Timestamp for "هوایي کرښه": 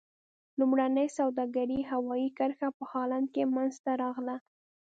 1.91-2.69